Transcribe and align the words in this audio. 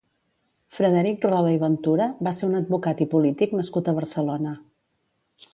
Frederic 0.77 1.27
Roda 1.27 1.51
i 1.57 1.59
Ventura 1.65 2.09
va 2.29 2.33
ser 2.39 2.49
un 2.49 2.57
advocat 2.63 3.05
i 3.07 3.09
polític 3.15 3.55
nascut 3.61 3.93
a 3.93 3.97
Barcelona. 4.03 4.59